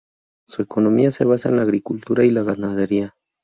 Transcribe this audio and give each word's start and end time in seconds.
Su 0.47 0.63
economía 0.63 1.11
se 1.11 1.25
basa 1.25 1.49
en 1.49 1.57
la 1.57 1.61
agricultura 1.61 2.25
y 2.25 2.31
la 2.31 2.41
ganadería. 2.41 3.13